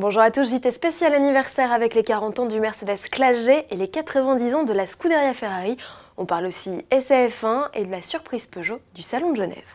[0.00, 3.74] Bonjour à tous, JT spécial anniversaire avec les 40 ans du Mercedes Classe G et
[3.74, 5.76] les 90 ans de la Scuderia Ferrari.
[6.16, 9.74] On parle aussi SAF1 et de la surprise Peugeot du Salon de Genève.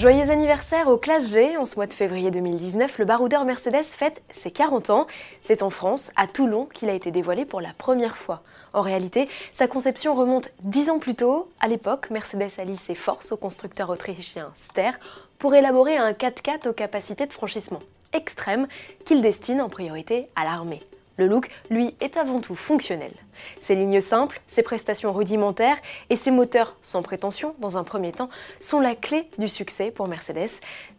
[0.00, 1.58] Joyeux anniversaire au Classe G.
[1.58, 5.06] En ce mois de février 2019, le baroudeur Mercedes fête ses 40 ans.
[5.42, 8.42] C'est en France, à Toulon, qu'il a été dévoilé pour la première fois.
[8.72, 11.50] En réalité, sa conception remonte 10 ans plus tôt.
[11.60, 14.92] À l'époque, Mercedes allie ses forces au constructeur autrichien Ster
[15.38, 17.80] pour élaborer un 4x4 aux capacités de franchissement
[18.14, 18.68] extrêmes
[19.04, 20.80] qu'il destine en priorité à l'armée.
[21.20, 23.12] Le look, lui, est avant tout fonctionnel.
[23.60, 25.76] Ses lignes simples, ses prestations rudimentaires
[26.08, 30.08] et ses moteurs sans prétention, dans un premier temps, sont la clé du succès pour
[30.08, 30.48] Mercedes.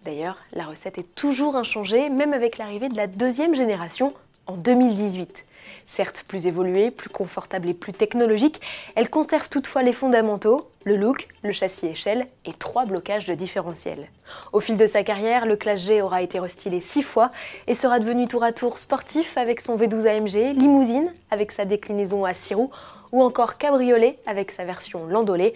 [0.06, 4.14] D'ailleurs, la recette est toujours inchangée, même avec l'arrivée de la deuxième génération
[4.46, 5.44] en 2018.
[5.92, 8.62] Certes plus évoluée, plus confortable et plus technologique,
[8.96, 14.08] elle conserve toutefois les fondamentaux, le look, le châssis échelle et trois blocages de différentiel.
[14.54, 17.30] Au fil de sa carrière, le Classe G aura été restylé six fois
[17.68, 22.24] et sera devenu tour à tour sportif avec son V12 AMG, limousine avec sa déclinaison
[22.24, 22.72] à six roues
[23.12, 25.54] ou encore cabriolet avec sa version landolée.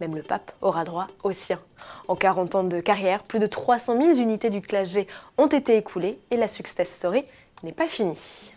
[0.00, 1.60] Même le pape aura droit au sien.
[2.08, 5.06] En 40 ans de carrière, plus de 300 000 unités du Classe G
[5.38, 7.24] ont été écoulées et la success story
[7.62, 8.52] n'est pas finie.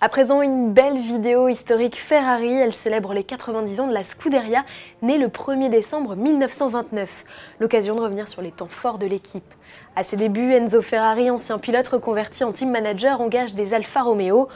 [0.00, 2.52] À présent, une belle vidéo historique Ferrari.
[2.52, 4.64] Elle célèbre les 90 ans de la Scuderia,
[5.02, 7.24] née le 1er décembre 1929.
[7.60, 9.54] L'occasion de revenir sur les temps forts de l'équipe.
[9.96, 14.48] À ses débuts, Enzo Ferrari, ancien pilote reconverti en team manager, engage des Alfa Romeo.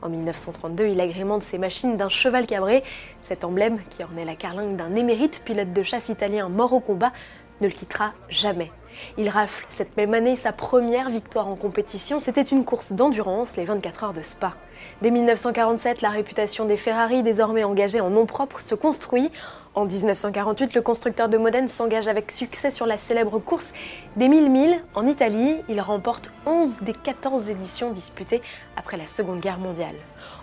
[0.00, 2.84] En 1932, il agrémente ses machines d'un cheval cabré.
[3.20, 7.12] Cet emblème, qui ornait la carlingue d'un émérite pilote de chasse italien mort au combat,
[7.60, 8.70] ne le quittera jamais.
[9.18, 12.20] Il rafle cette même année sa première victoire en compétition.
[12.20, 14.54] C'était une course d'endurance, les 24 heures de Spa.
[15.02, 19.30] Dès 1947, la réputation des Ferrari, désormais engagée en nom propre, se construit.
[19.74, 23.72] En 1948, le constructeur de Modène s'engage avec succès sur la célèbre course
[24.16, 25.56] des 1000 milles en Italie.
[25.68, 28.40] Il remporte 11 des 14 éditions disputées
[28.76, 29.96] après la Seconde Guerre mondiale.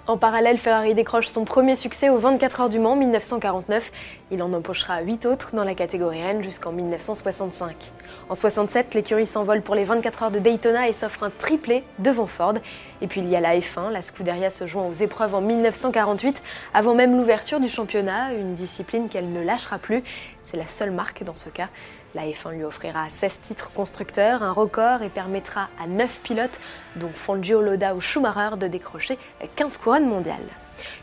[0.08, 3.92] En parallèle, Ferrari décroche son premier succès aux 24 heures du Mans 1949.
[4.32, 7.92] Il en empochera 8 autres dans la catégorie N jusqu'en 1965.
[8.28, 12.26] En 67, l'écurie s'envole pour les 24 heures de Daytona et s'offre un triplé devant
[12.26, 12.56] Ford.
[13.02, 16.42] Et puis il y a la F1, la Scuderia se joint aux épreuves en 1948,
[16.74, 20.04] avant même l'ouverture du championnat, une discipline qu'elle ne lâchera plus.
[20.44, 21.70] C'est la seule marque dans ce cas.
[22.14, 26.60] La F1 lui offrira 16 titres constructeurs, un record, et permettra à 9 pilotes,
[26.98, 29.18] dont Fangio, Loda ou Schumacher, de décrocher
[29.56, 30.40] 15 couronnes mondiales.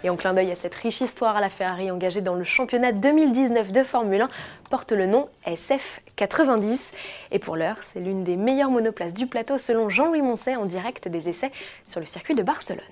[0.04, 3.72] Et en clin d'œil à cette riche histoire, la Ferrari engagée dans le championnat 2019
[3.72, 4.28] de Formule 1
[4.70, 6.92] porte le nom SF90.
[7.30, 11.08] Et pour l'heure, c'est l'une des meilleures monoplaces du plateau selon Jean-Louis Moncet en direct
[11.08, 11.52] des essais
[11.86, 12.82] sur le circuit de Barcelone.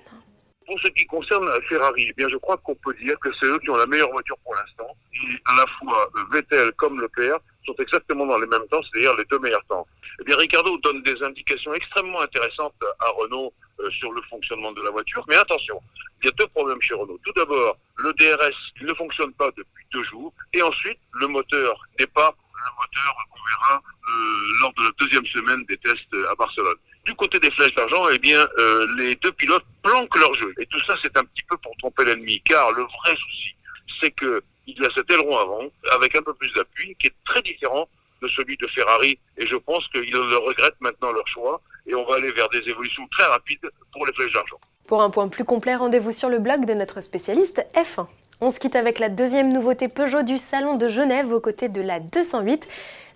[0.65, 3.47] Pour ce qui concerne la Ferrari, eh bien, je crois qu'on peut dire que c'est
[3.47, 4.95] eux qui ont la meilleure voiture pour l'instant.
[5.13, 9.15] Et à la fois Vettel comme le père sont exactement dans les mêmes temps, c'est-à-dire
[9.17, 9.85] les deux meilleurs temps.
[10.19, 14.81] Eh bien, Ricardo donne des indications extrêmement intéressantes à Renault euh, sur le fonctionnement de
[14.81, 15.23] la voiture.
[15.27, 15.79] Mais attention,
[16.21, 17.19] il y a deux problèmes chez Renault.
[17.25, 20.33] Tout d'abord, le DRS ne fonctionne pas depuis deux jours.
[20.53, 25.25] Et ensuite, le moteur n'est pas le moteur qu'on verra euh, lors de la deuxième
[25.27, 26.77] semaine des tests à Barcelone.
[27.05, 30.53] Du côté des flèches d'argent, eh bien, euh, les deux pilotes planquent leur jeu.
[30.59, 32.41] Et tout ça, c'est un petit peu pour tromper l'ennemi.
[32.43, 33.55] Car le vrai souci,
[34.01, 37.41] c'est que il a cet aileron avant, avec un peu plus d'appui, qui est très
[37.41, 37.87] différent
[38.21, 39.17] de celui de Ferrari.
[39.37, 41.61] Et je pense qu'ils le regrettent maintenant leur choix.
[41.85, 44.59] Et on va aller vers des évolutions très rapides pour les flèches d'argent.
[44.85, 48.07] Pour un point plus complet, rendez-vous sur le blog de notre spécialiste F1.
[48.39, 51.81] On se quitte avec la deuxième nouveauté Peugeot du Salon de Genève aux côtés de
[51.81, 52.67] la 208.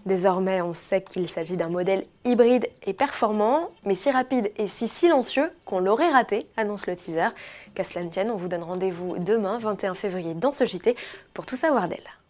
[0.06, 4.88] Désormais, on sait qu'il s'agit d'un modèle hybride et performant, mais si rapide et si
[4.88, 7.30] silencieux qu'on l'aurait raté, annonce le teaser.
[7.76, 10.96] Qu'à cela on vous donne rendez-vous demain, 21 février, dans ce JT,
[11.34, 12.21] pour tout savoir d'elle.